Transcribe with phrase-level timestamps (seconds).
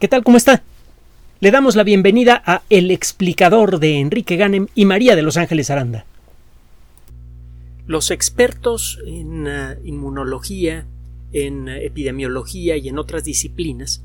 [0.00, 0.24] ¿Qué tal?
[0.24, 0.64] ¿Cómo está?
[1.38, 5.70] Le damos la bienvenida a El explicador de Enrique Ganem y María de Los Ángeles
[5.70, 6.04] Aranda.
[7.86, 10.84] Los expertos en uh, inmunología,
[11.32, 14.02] en uh, epidemiología y en otras disciplinas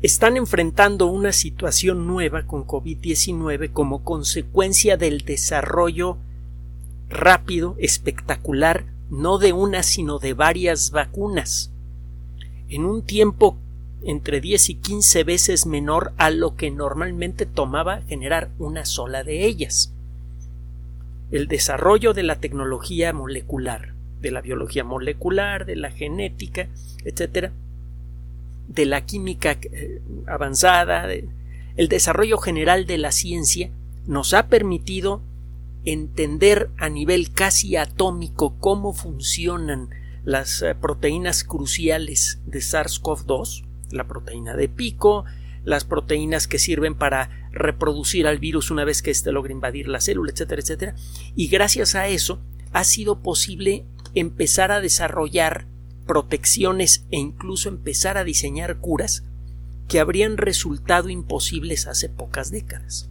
[0.00, 6.16] están enfrentando una situación nueva con COVID-19 como consecuencia del desarrollo
[7.10, 11.70] rápido, espectacular, no de una, sino de varias vacunas,
[12.70, 13.58] en un tiempo
[14.02, 19.44] entre 10 y 15 veces menor a lo que normalmente tomaba generar una sola de
[19.44, 19.92] ellas.
[21.30, 26.68] El desarrollo de la tecnología molecular, de la biología molecular, de la genética,
[27.04, 27.52] etcétera,
[28.68, 33.70] de la química eh, avanzada, el desarrollo general de la ciencia
[34.06, 35.22] nos ha permitido
[35.84, 39.90] entender a nivel casi atómico cómo funcionan
[40.24, 45.24] las eh, proteínas cruciales de SARS-CoV-2, la proteína de pico,
[45.64, 50.00] las proteínas que sirven para reproducir al virus una vez que éste logra invadir la
[50.00, 50.94] célula, etcétera, etcétera.
[51.36, 52.40] Y gracias a eso
[52.72, 55.66] ha sido posible empezar a desarrollar
[56.06, 59.24] protecciones e incluso empezar a diseñar curas
[59.88, 63.08] que habrían resultado imposibles hace pocas décadas.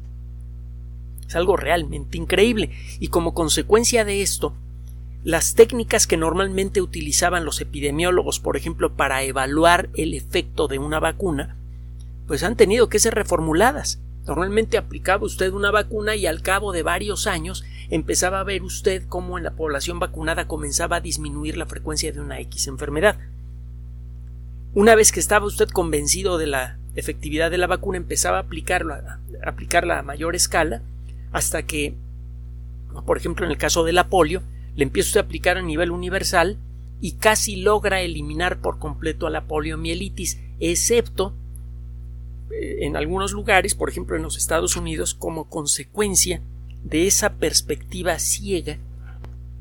[1.28, 4.56] Es algo realmente increíble y como consecuencia de esto,
[5.24, 11.00] las técnicas que normalmente utilizaban los epidemiólogos, por ejemplo, para evaluar el efecto de una
[11.00, 11.56] vacuna,
[12.28, 14.00] pues han tenido que ser reformuladas.
[14.26, 19.04] Normalmente aplicaba usted una vacuna y al cabo de varios años empezaba a ver usted
[19.10, 23.18] cómo en la población vacunada comenzaba a disminuir la frecuencia de una X enfermedad.
[24.76, 29.20] Una vez que estaba usted convencido de la efectividad de la vacuna, empezaba a aplicarla,
[29.44, 30.82] a aplicarla a mayor escala
[31.32, 31.96] hasta que,
[33.06, 34.44] por ejemplo, en el caso de la polio,
[34.80, 36.58] le empieza a aplicar a nivel universal
[37.02, 41.34] y casi logra eliminar por completo a la poliomielitis, excepto
[42.50, 46.42] eh, en algunos lugares, por ejemplo en los Estados Unidos, como consecuencia
[46.82, 48.78] de esa perspectiva ciega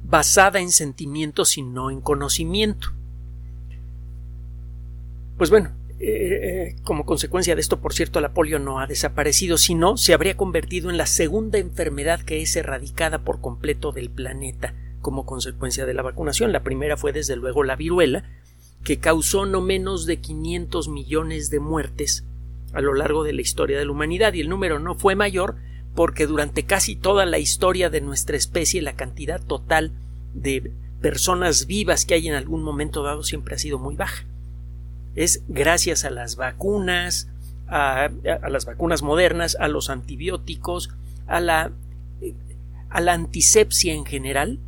[0.05, 2.93] basada en sentimientos y no en conocimiento.
[5.37, 9.97] Pues bueno, eh, como consecuencia de esto, por cierto, la polio no ha desaparecido, sino
[9.97, 15.27] se habría convertido en la segunda enfermedad que es erradicada por completo del planeta como
[15.27, 16.53] consecuencia de la vacunación.
[16.53, 18.25] La primera fue desde luego la viruela,
[18.85, 22.25] que causó no menos de 500 millones de muertes
[22.73, 25.57] a lo largo de la historia de la humanidad y el número no fue mayor
[25.95, 29.91] porque durante casi toda la historia de nuestra especie la cantidad total
[30.35, 30.71] de
[31.01, 34.27] personas vivas que hay en algún momento dado siempre ha sido muy baja
[35.19, 37.29] es gracias a las vacunas,
[37.67, 38.09] a,
[38.49, 40.91] las vacunas modernas, a los antibióticos,
[41.27, 41.73] a la,
[42.89, 44.61] a la antisepsia en general,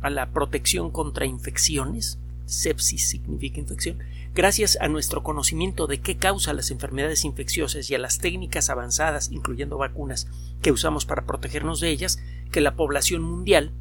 [0.00, 3.98] a la protección contra infecciones, sepsis significa infección,
[4.34, 9.30] gracias a nuestro conocimiento de qué causa las enfermedades infecciosas y a las técnicas avanzadas,
[9.32, 10.28] incluyendo vacunas,
[10.62, 12.20] que usamos para protegernos de ellas,
[12.52, 13.72] que la población mundial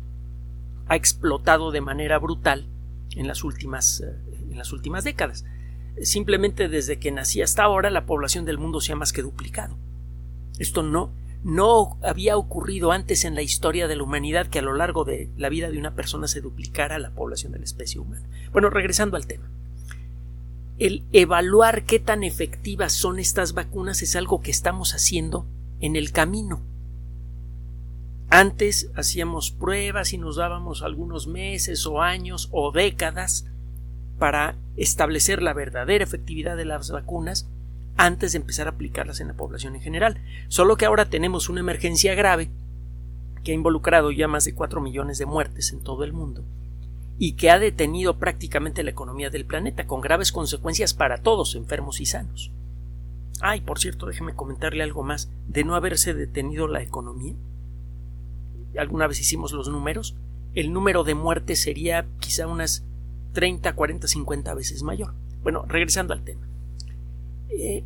[0.87, 2.65] ha explotado de manera brutal
[3.15, 4.15] en las últimas, eh,
[4.51, 5.45] en las últimas décadas
[6.01, 9.75] simplemente desde que nací hasta ahora la población del mundo se ha más que duplicado.
[10.59, 11.09] Esto no,
[11.45, 15.29] no había ocurrido antes en la historia de la humanidad que a lo largo de
[15.38, 18.28] la vida de una persona se duplicara la población de la especie humana.
[18.51, 19.47] Bueno, regresando al tema.
[20.79, 25.45] El evaluar qué tan efectivas son estas vacunas es algo que estamos haciendo
[25.81, 26.63] en el camino.
[28.31, 33.45] Antes hacíamos pruebas y nos dábamos algunos meses o años o décadas
[34.17, 37.47] para establecer la verdadera efectividad de las vacunas
[37.97, 40.22] antes de empezar a aplicarlas en la población en general.
[40.47, 42.50] Solo que ahora tenemos una emergencia grave
[43.44, 46.44] que ha involucrado ya más de 4 millones de muertes en todo el mundo
[47.17, 52.01] y que ha detenido prácticamente la economía del planeta con graves consecuencias para todos, enfermos
[52.01, 52.51] y sanos.
[53.41, 55.29] Ay, por cierto, déjeme comentarle algo más.
[55.47, 57.35] De no haberse detenido la economía,
[58.77, 60.16] alguna vez hicimos los números,
[60.53, 62.83] el número de muertes sería quizá unas
[63.33, 65.13] 30, 40, 50 veces mayor.
[65.44, 66.47] Bueno, regresando al tema.
[67.57, 67.83] Eh,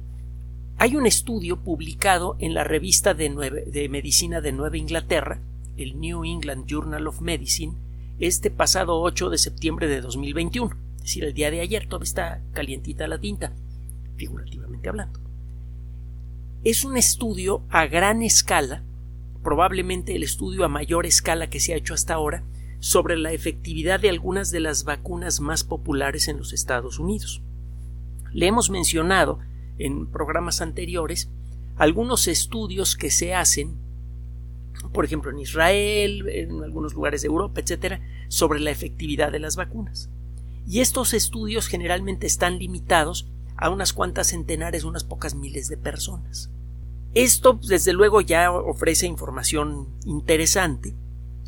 [0.78, 3.29] hay un estudio publicado en la revista de,
[3.67, 5.41] de, Medicina de Nueva Inglaterra,
[5.78, 7.73] el New England Journal of Medicine,
[8.20, 12.41] este pasado 8 de septiembre de 2021, es decir, el día de ayer, todavía está
[12.53, 13.53] calientita la tinta,
[14.16, 15.20] figurativamente hablando.
[16.64, 18.84] Es un estudio a gran escala,
[19.44, 22.44] probablemente el estudio a mayor escala que se ha hecho hasta ahora,
[22.79, 27.41] sobre la efectividad de algunas de las vacunas más populares en los Estados Unidos.
[28.32, 29.40] Le hemos mencionado
[29.79, 31.29] en programas anteriores
[31.79, 33.78] algunos estudios que se hacen,
[34.93, 39.55] por ejemplo en Israel, en algunos lugares de Europa, etcétera, sobre la efectividad de las
[39.55, 40.09] vacunas.
[40.67, 46.52] Y estos estudios generalmente están limitados a unas cuantas centenares, unas pocas miles de personas.
[47.14, 50.93] Esto, desde luego, ya ofrece información interesante.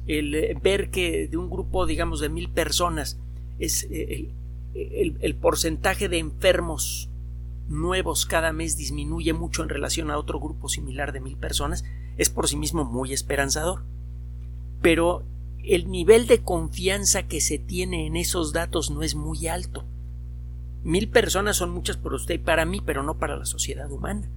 [0.08, 3.20] El eh, ver que de un grupo, digamos, de mil personas
[3.60, 4.30] es eh,
[4.74, 7.11] el, el porcentaje de enfermos
[7.68, 11.84] nuevos cada mes disminuye mucho en relación a otro grupo similar de mil personas,
[12.18, 13.84] es por sí mismo muy esperanzador.
[14.82, 15.24] Pero
[15.64, 19.86] el nivel de confianza que se tiene en esos datos no es muy alto.
[20.84, 24.28] Mil personas son muchas por usted y para mí, pero no para la sociedad humana.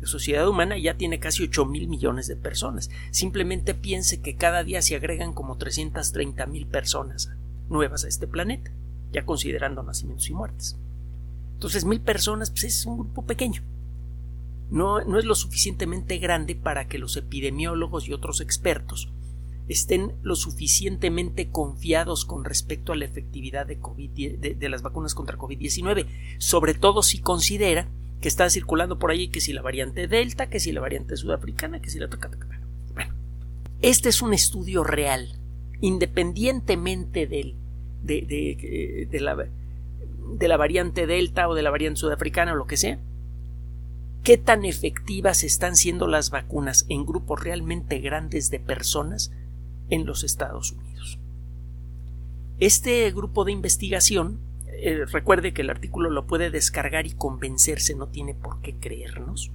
[0.00, 2.90] La sociedad humana ya tiene casi ocho mil millones de personas.
[3.10, 7.30] Simplemente piense que cada día se agregan como 330 mil personas
[7.68, 8.70] nuevas a este planeta,
[9.12, 10.76] ya considerando nacimientos y muertes.
[11.58, 13.62] Entonces, mil personas pues, es un grupo pequeño.
[14.70, 19.08] No, no es lo suficientemente grande para que los epidemiólogos y otros expertos
[19.66, 25.36] estén lo suficientemente confiados con respecto a la efectividad de, COVID, de, las vacunas contra
[25.36, 26.06] COVID-19,
[26.38, 27.88] sobre todo si considera
[28.20, 31.82] que está circulando por ahí que si la variante Delta, que si la variante sudafricana,
[31.82, 32.08] que si la...
[32.94, 33.14] Bueno,
[33.82, 35.34] este es un estudio real,
[35.80, 37.56] independientemente del,
[38.04, 39.48] de, de, de, la,
[40.30, 42.98] de la variante Delta o de la variante sudafricana o lo que sea,
[44.22, 49.32] qué tan efectivas están siendo las vacunas en grupos realmente grandes de personas
[49.90, 51.18] en los Estados Unidos.
[52.58, 58.08] Este grupo de investigación, eh, recuerde que el artículo lo puede descargar y convencerse, no
[58.08, 59.52] tiene por qué creernos.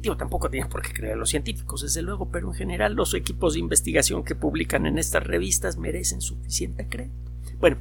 [0.00, 3.54] Digo, tampoco tiene por qué creer los científicos, desde luego, pero en general los equipos
[3.54, 7.30] de investigación que publican en estas revistas merecen suficiente crédito.
[7.60, 7.78] Bueno,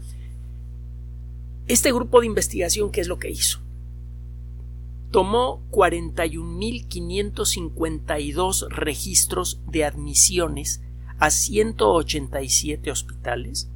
[1.67, 3.59] este grupo de investigación, ¿qué es lo que hizo?
[5.09, 10.83] Tomó 41.552 registros de admisiones
[11.17, 13.67] a 187 hospitales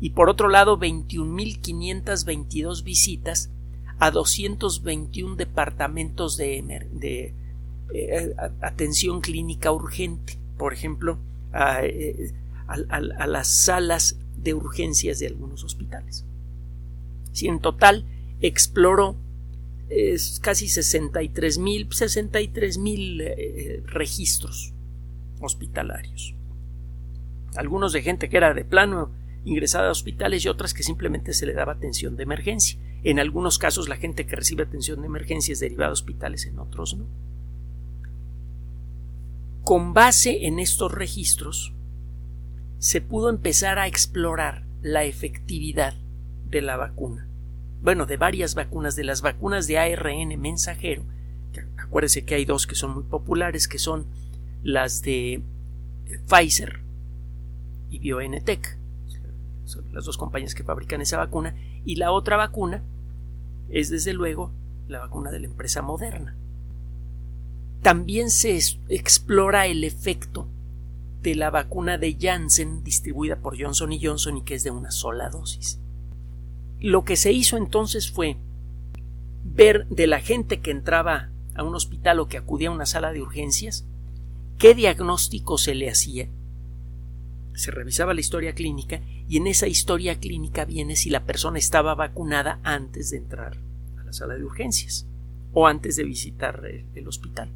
[0.00, 3.50] y por otro lado 21.522 visitas
[3.98, 7.34] a 221 departamentos de, de
[7.92, 11.18] eh, atención clínica urgente, por ejemplo,
[11.82, 12.32] eh,
[12.68, 16.24] a las salas de urgencias de algunos hospitales
[17.36, 18.06] si en total
[18.40, 19.14] exploró
[20.40, 24.72] casi 63 mil 63 mil eh, registros
[25.40, 26.34] hospitalarios.
[27.56, 29.10] Algunos de gente que era de plano
[29.44, 32.80] ingresada a hospitales y otras que simplemente se le daba atención de emergencia.
[33.04, 36.58] En algunos casos la gente que recibe atención de emergencia es derivada a hospitales, en
[36.58, 37.06] otros no.
[39.62, 41.74] Con base en estos registros
[42.78, 45.94] se pudo empezar a explorar la efectividad
[46.48, 47.25] de la vacuna.
[47.86, 51.04] Bueno, de varias vacunas, de las vacunas de ARN mensajero.
[51.78, 54.06] Acuérdese que hay dos que son muy populares, que son
[54.64, 55.40] las de
[56.26, 56.80] Pfizer
[57.88, 58.76] y BioNTech.
[59.66, 61.54] Son las dos compañías que fabrican esa vacuna.
[61.84, 62.82] Y la otra vacuna
[63.68, 64.50] es, desde luego,
[64.88, 66.34] la vacuna de la empresa Moderna.
[67.82, 68.58] También se
[68.88, 70.48] explora el efecto
[71.22, 75.30] de la vacuna de Janssen distribuida por Johnson Johnson y que es de una sola
[75.30, 75.78] dosis.
[76.80, 78.36] Lo que se hizo entonces fue
[79.44, 83.12] ver de la gente que entraba a un hospital o que acudía a una sala
[83.12, 83.86] de urgencias,
[84.58, 86.28] qué diagnóstico se le hacía.
[87.54, 91.94] Se revisaba la historia clínica y en esa historia clínica viene si la persona estaba
[91.94, 93.56] vacunada antes de entrar
[93.98, 95.06] a la sala de urgencias
[95.54, 96.62] o antes de visitar
[96.94, 97.48] el, hospital.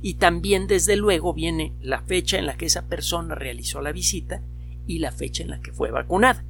[0.00, 4.42] Y también, desde luego, viene la fecha en la que esa persona realizó la visita
[4.86, 6.44] y la fecha en la que fue vacunada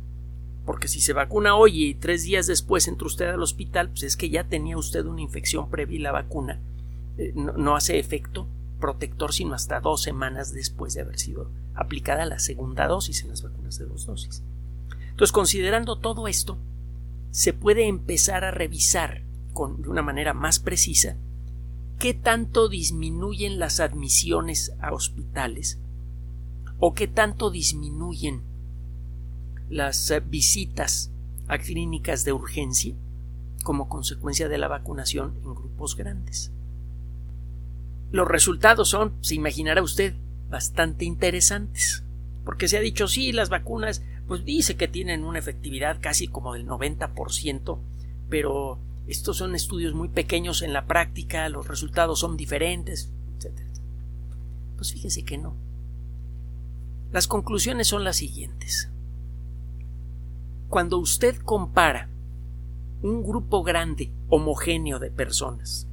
[0.68, 4.18] porque si se vacuna hoy y tres días después entra usted al hospital, pues es
[4.18, 6.60] que ya tenía usted una infección previa y la vacuna
[7.16, 8.46] eh, no, hace efecto
[8.78, 13.42] protector sino hasta dos semanas después de haber sido aplicada la segunda dosis en las
[13.42, 14.42] vacunas de dos dosis.
[15.08, 16.58] Entonces, considerando todo esto,
[17.30, 19.22] se puede empezar a revisar
[19.54, 21.16] con, de una manera más precisa
[21.98, 25.78] qué tanto disminuyen las admisiones a hospitales
[26.78, 28.42] o qué tanto disminuyen
[29.70, 31.10] las eh, visitas
[31.46, 32.94] a clínicas de urgencia
[33.62, 36.52] como consecuencia de la vacunación en grupos grandes.
[38.10, 40.14] Los resultados son, se imaginará usted,
[40.48, 42.02] bastante interesantes,
[42.44, 46.54] porque se ha dicho sí, las vacunas, pues dice que tienen una efectividad casi como
[46.54, 47.78] del 90%,
[48.30, 53.52] pero estos son estudios muy pequeños en la práctica, los resultados son diferentes, etc.
[54.76, 55.54] Pues fíjese que no.
[57.12, 58.90] Las conclusiones son las siguientes.
[60.68, 62.10] Cuando usted compara
[63.02, 65.86] un grupo grande, homogéneo de personas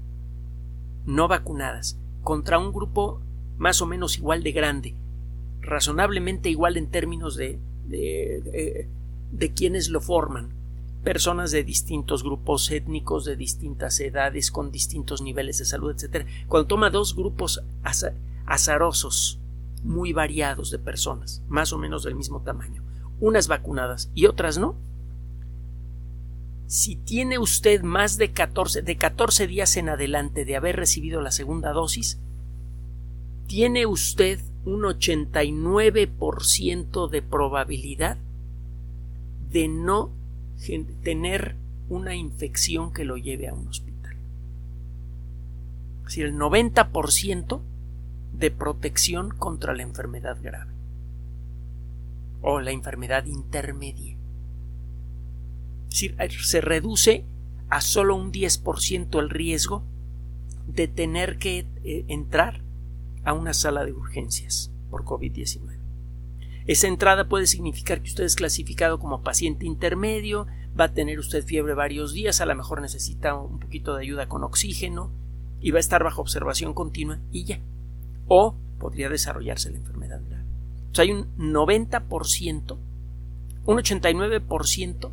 [1.05, 3.21] no vacunadas contra un grupo
[3.57, 4.95] más o menos igual de grande,
[5.61, 10.49] razonablemente igual en términos de, de, quienes lo forman,
[11.03, 16.27] personas de distintos grupos étnicos, de distintas edades, con distintos niveles de salud, etc.
[16.47, 17.63] Cuando toma dos grupos
[18.45, 19.39] azarosos,
[19.83, 22.83] muy variados de personas, más o menos del mismo tamaño,
[23.19, 24.75] unas vacunadas y otras no,
[26.67, 31.29] si tiene usted más de 14, de 14 días en adelante de haber recibido la
[31.31, 32.19] segunda dosis,
[33.47, 38.17] tiene usted un 89% de probabilidad
[39.51, 40.09] de no
[41.03, 41.55] tener
[41.87, 44.15] una infección que lo lleve a un hospital.
[45.99, 47.61] Es decir, el 90%
[48.33, 50.74] de protección contra la enfermedad grave
[52.47, 54.15] o la enfermedad intermedia.
[55.89, 57.25] Decir, se reduce
[57.69, 59.83] a solo un 10% el riesgo
[60.67, 62.61] de tener que eh, entrar
[63.23, 65.79] a una sala de urgencias por COVID-19.
[66.67, 70.45] Esa entrada puede significar que usted es clasificado como paciente intermedio,
[70.79, 74.27] va a tener usted fiebre varios días, a lo mejor necesita un poquito de ayuda
[74.27, 75.11] con oxígeno
[75.61, 77.59] y va a estar bajo observación continua y ya.
[78.27, 80.21] O podría desarrollarse la enfermedad.
[81.01, 82.77] Hay un 90%,
[83.65, 85.11] un 89%,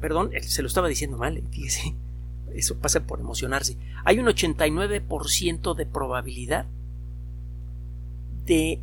[0.00, 1.94] perdón, se lo estaba diciendo mal, eh, fíjese,
[2.54, 3.76] eso pasa por emocionarse.
[4.04, 6.66] Hay un 89% de probabilidad
[8.46, 8.80] de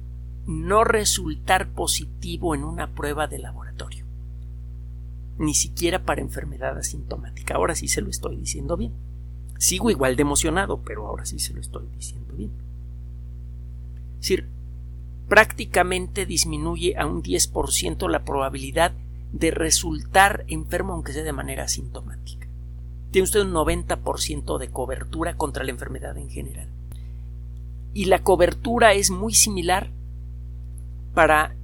[0.48, 4.06] no resultar positivo en una prueba de laboratorio.
[5.38, 7.56] Ni siquiera para enfermedad asintomática.
[7.56, 8.92] Ahora sí se lo estoy diciendo bien.
[9.58, 12.51] Sigo igual de emocionado, pero ahora sí se lo estoy diciendo bien.
[14.16, 14.48] Es decir,
[15.32, 18.92] prácticamente disminuye a un 10% la probabilidad
[19.32, 22.50] de resultar enfermo aunque sea de manera asintomática.
[23.12, 26.68] Tiene usted un 90% de cobertura contra la enfermedad en general.
[27.94, 29.90] Y la cobertura es muy similar
[31.14, 31.56] para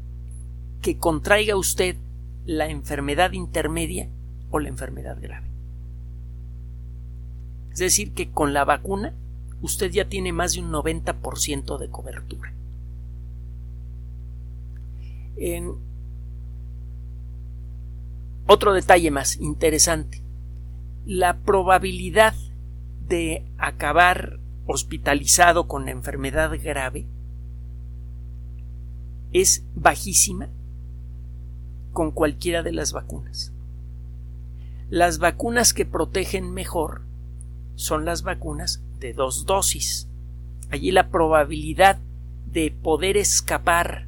[0.81, 1.97] que contraiga usted
[2.45, 4.07] la enfermedad intermedia
[4.49, 5.47] o la enfermedad grave.
[7.73, 9.13] Es decir, que con la vacuna
[9.61, 12.53] usted ya tiene más de un 90% de cobertura.
[15.37, 15.75] En
[18.47, 20.21] otro detalle más interesante,
[21.05, 22.33] la probabilidad
[23.07, 27.05] de acabar hospitalizado con enfermedad grave
[29.31, 30.49] es bajísima
[31.93, 33.51] con cualquiera de las vacunas.
[34.89, 37.01] Las vacunas que protegen mejor
[37.75, 40.07] son las vacunas de dos dosis.
[40.69, 41.99] Allí la probabilidad
[42.51, 44.06] de poder escapar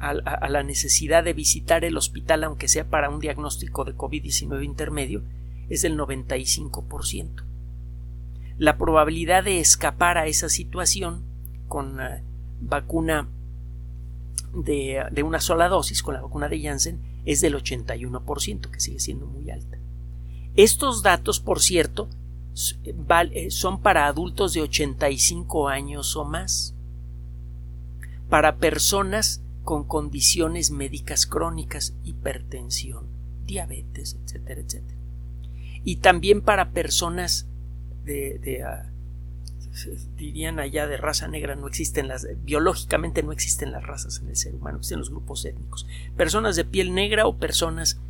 [0.00, 5.22] a, la necesidad de visitar el hospital, aunque sea para un diagnóstico de COVID-19 intermedio,
[5.68, 7.44] es del 95%.
[8.56, 11.22] La probabilidad de escapar a esa situación
[11.68, 11.98] con
[12.60, 13.28] vacuna
[14.54, 19.26] de, una sola dosis con la vacuna de Janssen es del 81%, que sigue siendo
[19.26, 19.78] muy alta.
[20.56, 22.08] Estos datos, por cierto,
[22.54, 26.74] eh, son para adultos de 85 años o más,
[28.30, 33.06] para personas con condiciones médicas crónicas, hipertensión,
[33.46, 34.98] diabetes, etcétera, etcétera.
[35.84, 37.46] Y también para personas
[38.04, 38.90] de, ah,
[40.16, 44.36] dirían allá de raza negra no existen las biológicamente no existen las razas en el
[44.36, 45.86] ser humano existen los grupos étnicos
[46.16, 48.00] personas de piel negra o personas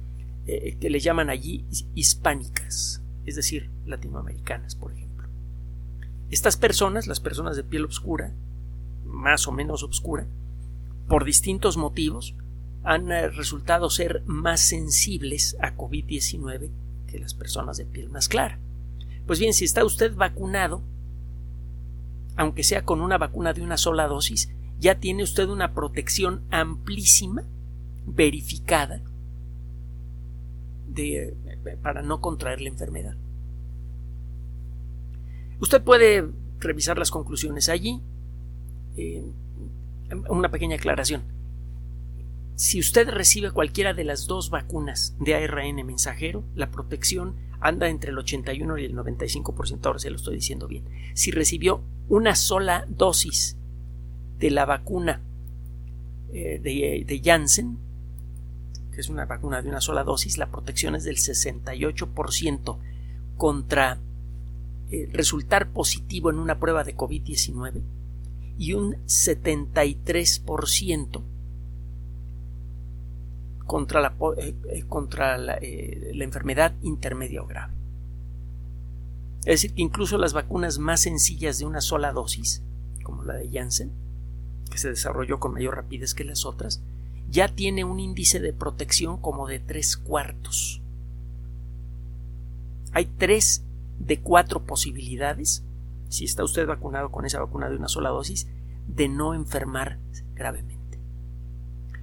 [0.46, 1.64] eh, que le llaman allí
[1.94, 5.28] hispánicas es decir latinoamericanas por ejemplo
[6.30, 8.32] estas personas las personas de piel oscura
[9.04, 10.26] más o menos oscura
[11.10, 12.34] por distintos motivos
[12.82, 16.70] han eh, resultado ser más sensibles a COVID-19
[17.06, 18.58] que las personas de piel más clara
[19.26, 20.82] pues bien si está usted vacunado
[22.40, 27.44] aunque sea con una vacuna de una sola dosis, ya tiene usted una protección amplísima,
[28.06, 29.02] verificada,
[30.88, 31.36] de,
[31.82, 33.14] para no contraer la enfermedad.
[35.60, 38.00] Usted puede revisar las conclusiones allí.
[38.96, 39.22] Eh,
[40.28, 41.22] una pequeña aclaración.
[42.56, 48.10] Si usted recibe cualquiera de las dos vacunas de ARN mensajero, la protección anda entre
[48.10, 50.84] el 81 y el 95%, ahora se lo estoy diciendo bien.
[51.14, 53.56] Si recibió una sola dosis
[54.38, 55.22] de la vacuna
[56.32, 57.78] eh, de, Janssen,
[58.92, 62.76] que es una vacuna de una sola dosis, la protección es del 68%
[63.38, 63.98] contra
[64.90, 67.80] eh, resultar positivo en una prueba de COVID-19
[68.60, 71.22] y un 73%
[73.66, 77.72] contra la, eh, contra la, la enfermedad intermedia o grave.
[79.40, 82.62] Es decir, que incluso las vacunas más sencillas de una sola dosis,
[83.02, 83.92] como la de Janssen,
[84.70, 86.82] que se desarrolló con mayor rapidez que las otras,
[87.30, 90.82] ya tiene un índice de protección como de tres cuartos.
[92.92, 93.62] Hay tres
[93.98, 95.64] de cuatro posibilidades,
[96.10, 98.48] si está usted vacunado con esa vacuna de una sola dosis,
[98.86, 99.98] de no enfermar
[100.34, 100.98] gravemente.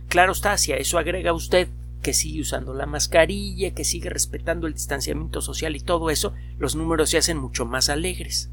[0.08, 1.68] Claro está, si a eso agrega usted
[2.02, 6.76] que sigue usando la mascarilla, que sigue respetando el distanciamiento social y todo eso, los
[6.76, 8.50] números se hacen mucho más alegres.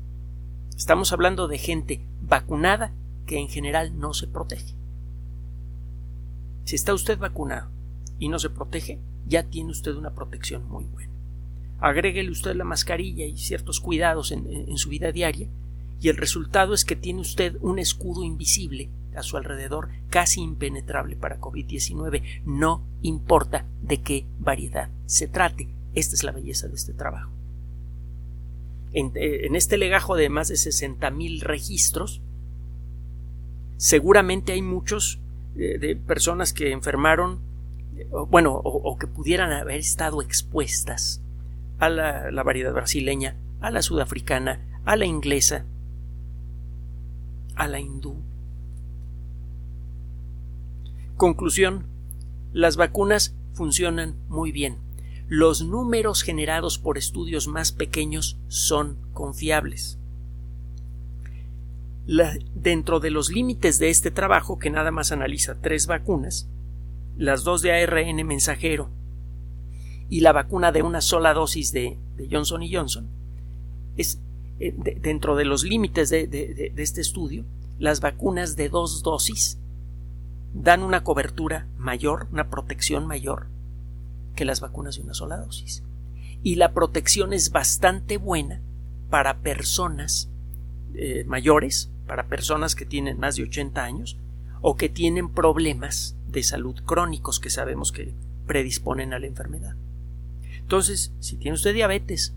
[0.77, 2.93] Estamos hablando de gente vacunada
[3.27, 4.75] que en general no se protege.
[6.65, 7.71] Si está usted vacunado
[8.19, 11.14] y no se protege, ya tiene usted una protección muy buena.
[11.81, 15.49] Agréguele usted la mascarilla y ciertos cuidados en, su vida diaria
[16.01, 21.17] y el resultado es que tiene usted un escudo invisible a su alrededor casi impenetrable
[21.17, 22.43] para COVID-19.
[22.45, 25.69] No importa de qué variedad se trate.
[25.95, 27.31] Esta es la belleza de este trabajo.
[28.93, 32.21] En, eh, este legajo de más de 60.000 registros,
[33.77, 35.21] seguramente hay muchos
[35.57, 37.41] eh, de personas que enfermaron,
[38.29, 41.21] bueno, o, que pudieran haber estado expuestas
[41.85, 45.65] a la variedad brasileña, a la sudafricana, a la inglesa,
[47.57, 48.23] a la hindú,
[51.17, 51.87] Conclusión.
[52.53, 54.79] Las vacunas funcionan muy bien.
[55.29, 59.99] Los números generados por estudios más pequeños son confiables.
[62.55, 66.51] dentro de los límites de este trabajo, que nada más analiza tres vacunas,
[67.17, 68.91] las dos de ARN mensajero
[70.09, 71.99] y la vacuna de una sola dosis de,
[72.31, 73.09] Johnson y Johnson,
[73.97, 74.21] es
[74.61, 77.45] eh, dentro de los límites de este estudio,
[77.79, 79.59] las vacunas de dos dosis
[80.55, 83.49] dan una cobertura mayor, una protección mayor
[84.37, 85.83] que las vacunas de una sola dosis.
[86.43, 88.61] Y la protección es bastante buena
[89.11, 90.29] para personas
[90.95, 94.19] eh, mayores, para personas que tienen más de 80 años
[94.61, 98.15] o que tienen problemas de salud crónicos que sabemos que
[98.47, 99.77] predisponen a la enfermedad.
[100.65, 102.33] Entonces, si tiene usted diabetes,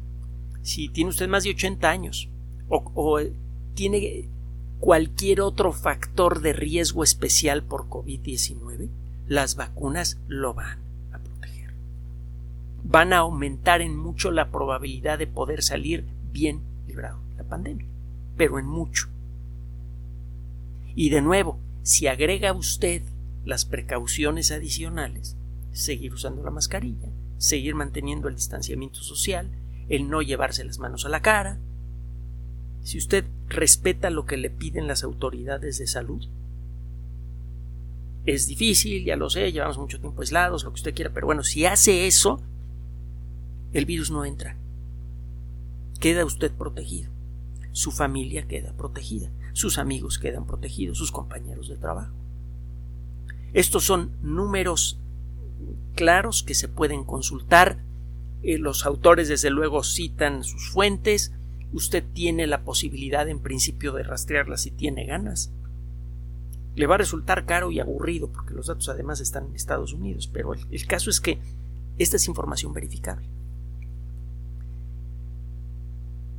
[0.61, 2.29] si tiene usted más de 80 años
[2.67, 3.19] o, o
[3.73, 4.27] tiene
[4.79, 8.89] cualquier otro factor de riesgo especial por COVID-19,
[9.27, 10.79] las vacunas lo van
[11.13, 11.71] a proteger.
[12.83, 17.87] Van a aumentar en mucho la probabilidad de poder salir bien librado de la pandemia,
[18.35, 19.07] pero en mucho.
[20.95, 23.03] Y de nuevo, si agrega usted
[23.45, 25.37] las precauciones adicionales,
[25.71, 29.49] seguir usando la mascarilla, seguir manteniendo el distanciamiento social,
[29.89, 31.57] el no llevarse las manos a la cara,
[32.83, 36.25] si usted respeta lo que le piden las autoridades de salud.
[38.25, 41.43] Es difícil, ya lo sé, llevamos mucho tiempo aislados, lo que usted quiera, pero bueno,
[41.43, 42.41] si hace eso,
[43.73, 44.55] el virus no entra.
[45.99, 47.11] Queda usted protegido.
[47.71, 49.29] Su familia queda protegida.
[49.53, 52.13] Sus amigos quedan protegidos, sus compañeros de trabajo.
[53.53, 54.99] Estos son números
[55.95, 57.83] claros que se pueden consultar.
[58.43, 61.31] Eh, los autores, desde luego, citan sus fuentes
[61.73, 65.51] usted tiene la posibilidad en principio de rastrearla si tiene ganas.
[66.75, 70.29] Le va a resultar caro y aburrido porque los datos además están en Estados Unidos,
[70.31, 71.39] pero el, caso es que
[71.97, 73.27] esta es información verificable.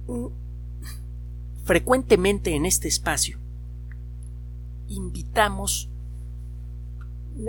[0.07, 0.27] Mm,
[1.65, 3.39] frecuentemente en este espacio
[4.89, 5.91] invitamos,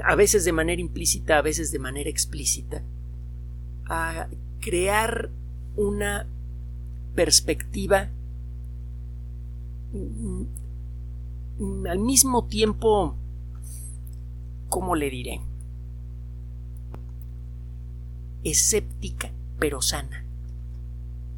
[0.03, 2.83] a veces de manera implícita, a veces de manera explícita,
[3.87, 4.27] a
[4.59, 5.29] crear
[5.75, 6.27] una
[7.15, 8.09] perspectiva
[9.93, 10.43] mm,
[11.87, 13.15] al mismo tiempo,
[14.69, 15.41] ¿cómo le diré?
[18.43, 20.23] Escéptica, pero sana.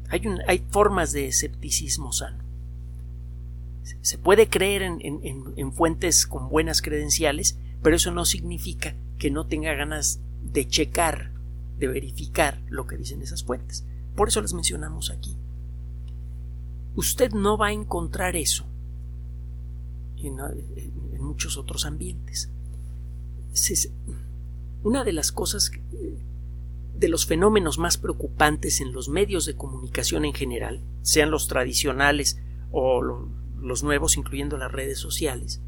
[0.08, 2.42] Hay, hay formas de escepticismo sano.
[4.02, 9.46] Se puede creer en, en fuentes con buenas credenciales, pero eso no significa que no
[9.46, 11.32] tenga ganas de checar,
[11.78, 13.84] de verificar lo que dicen esas fuentes.
[14.14, 15.36] Por eso las mencionamos aquí.
[16.94, 18.66] Usted no va a encontrar eso
[20.18, 20.36] en,
[21.20, 22.50] muchos otros ambientes.
[24.82, 25.70] Una de las cosas,
[26.98, 32.38] de los fenómenos más preocupantes en los medios de comunicación en general, sean los tradicionales
[32.70, 35.60] o los nuevos, incluyendo las redes sociales,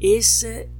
[0.00, 0.70] es eh,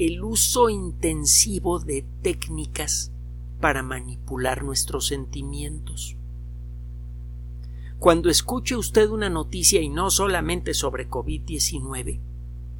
[0.00, 3.12] el uso intensivo de técnicas
[3.60, 6.16] para manipular nuestros sentimientos.
[7.98, 12.18] Cuando escuche usted una noticia y no solamente sobre COVID-19,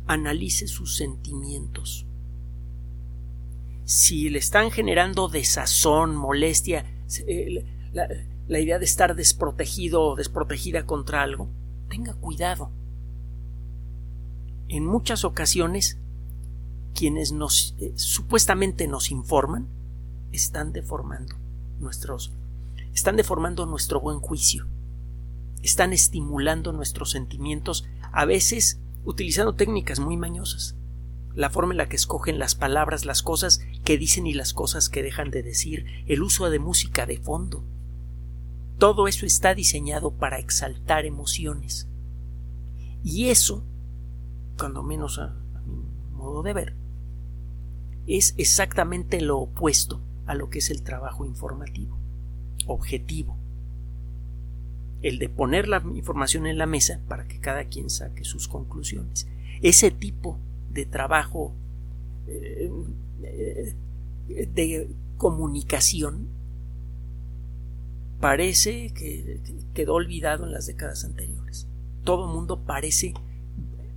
[0.06, 2.06] analice sus sentimientos.
[3.84, 6.86] Si le están generando desazón, molestia,
[7.26, 8.08] eh, la,
[8.48, 11.50] la idea de estar desprotegido o desprotegida contra algo,
[11.90, 12.70] tenga cuidado.
[14.68, 15.98] En muchas ocasiones
[16.94, 19.68] quienes nos eh, supuestamente nos informan
[20.32, 21.36] están deformando
[21.78, 22.32] nuestros
[22.94, 24.66] están deformando nuestro buen juicio.
[25.62, 30.74] Están estimulando nuestros sentimientos, a veces utilizando técnicas muy mañosas.
[31.34, 34.88] La forma en la que escogen las palabras, las cosas que dicen y las cosas
[34.88, 37.64] que dejan de decir, el uso de música de fondo.
[38.78, 41.86] Todo eso está diseñado para exaltar emociones.
[43.04, 43.64] Y eso,
[44.58, 46.74] cuando menos a, a mi modo de ver,
[48.16, 51.96] es exactamente lo opuesto a lo que es el trabajo informativo,
[52.66, 53.36] objetivo.
[55.02, 59.28] El de poner la información en la mesa para que cada quien saque sus conclusiones.
[59.62, 60.38] Ese tipo
[60.72, 61.52] de trabajo
[62.26, 62.70] eh,
[63.22, 63.74] eh,
[64.54, 66.28] de comunicación
[68.20, 69.40] parece que
[69.72, 71.66] quedó olvidado en las décadas anteriores.
[72.04, 73.14] Todo mundo parece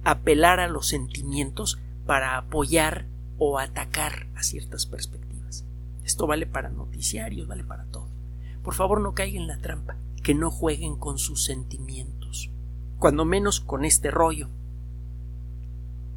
[0.04, 5.66] apelar a los sentimientos para apoyar o atacar a ciertas perspectivas.
[6.04, 8.08] Esto vale para noticiarios, vale para todo.
[8.64, 12.50] Por favor, no caigan en la trampa, que no jueguen con sus sentimientos,
[13.00, 14.50] cuando menos con este rollo.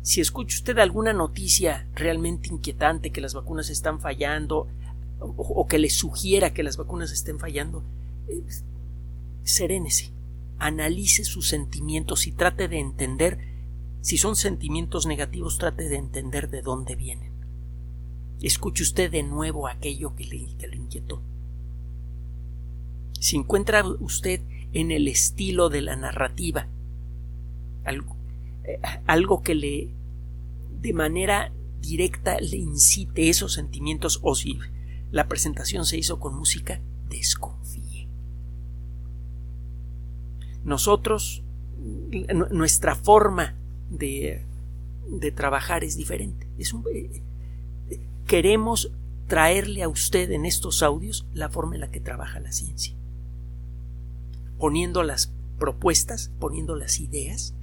[0.02, 4.68] Si escucha usted alguna noticia realmente inquietante que las vacunas están fallando
[5.18, 7.82] o, que le sugiera que las vacunas estén fallando,
[8.28, 8.44] eh,
[9.42, 10.12] serénese,
[10.58, 13.55] analice sus sentimientos y trate de entender
[14.06, 17.32] si son sentimientos negativos, trate de entender de dónde vienen.
[18.40, 21.20] Escuche usted de nuevo aquello que le, inquietó.
[23.18, 24.42] Si encuentra usted
[24.72, 26.68] en el estilo de la narrativa
[27.82, 28.14] algo,
[28.62, 29.90] eh, algo que le
[30.80, 34.56] de manera directa le incite esos sentimientos o si
[35.10, 38.06] la presentación se hizo con música, desconfíe.
[40.62, 41.42] Nosotros,
[42.52, 43.56] nuestra forma
[43.90, 44.42] de,
[45.34, 46.46] trabajar es diferente.
[46.58, 47.22] Es eh,
[48.26, 48.90] queremos
[49.26, 52.94] traerle a usted en estos audios la forma en la que trabaja la ciencia,
[54.58, 57.54] poniendo las propuestas, poniendo las ideas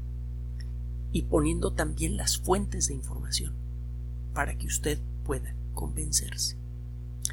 [1.11, 3.53] y poniendo también las fuentes de información
[4.33, 6.57] para que usted pueda convencerse.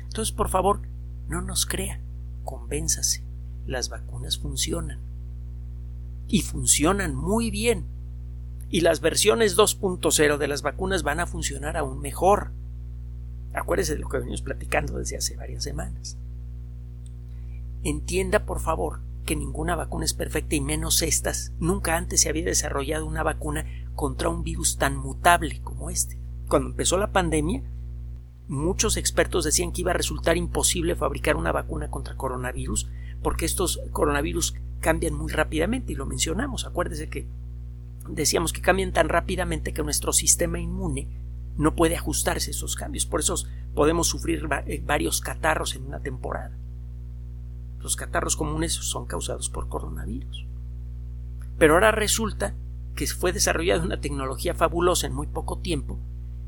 [0.03, 0.83] Entonces, por favor,
[1.29, 2.00] no nos crea,
[2.44, 3.22] convénzase.
[3.66, 4.98] Las vacunas funcionan.
[6.29, 7.85] Y funcionan muy bien
[8.70, 12.52] y las versiones 2.0 de las vacunas van a funcionar aún mejor.
[13.52, 16.16] Acuérdese de lo que venimos platicando desde hace varias semanas.
[17.83, 21.52] Entienda, por favor, que ninguna vacuna es perfecta y menos estas.
[21.59, 26.18] Nunca antes se había desarrollado una vacuna contra un virus tan mutable como este.
[26.48, 27.62] Cuando empezó la pandemia,
[28.46, 32.88] muchos expertos decían que iba a resultar imposible fabricar una vacuna contra coronavirus
[33.22, 36.66] porque estos coronavirus cambian muy rápidamente y lo mencionamos.
[36.66, 37.26] Acuérdese que
[38.08, 41.08] decíamos que cambian tan rápidamente que nuestro sistema inmune
[41.56, 43.06] no puede ajustarse a esos cambios.
[43.06, 43.34] Por eso
[43.74, 46.56] podemos sufrir eh, varios catarros en una temporada.
[47.80, 50.46] Los catarros comunes son causados por coronavirus.
[51.58, 52.54] Pero ahora resulta
[52.94, 55.98] que fue desarrollada una tecnología fabulosa en muy poco tiempo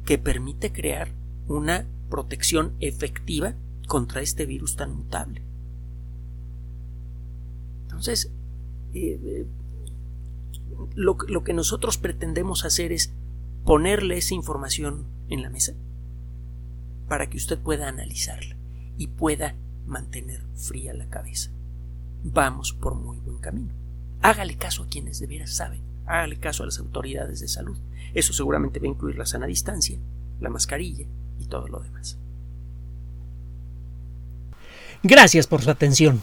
[0.04, 1.12] que permite crear
[1.48, 3.54] una protección efectiva
[3.86, 5.42] contra este virus tan mutable.
[7.84, 8.30] Entonces,
[8.94, 9.46] eh,
[10.72, 13.12] eh, lo, que nosotros pretendemos hacer es
[13.64, 15.74] ponerle esa información en la mesa
[17.08, 18.56] para que usted pueda analizarla
[18.98, 19.54] y pueda
[19.86, 21.50] mantener fría la cabeza.
[22.24, 23.72] Vamos por muy buen camino.
[24.20, 25.80] Hágale caso a quienes de veras saben.
[26.06, 27.76] Hágale caso a las autoridades de salud.
[28.14, 29.98] Eso seguramente va a incluir la sana distancia,
[30.40, 31.06] la mascarilla
[31.38, 32.18] y todo lo demás.
[35.02, 36.22] Gracias por su atención.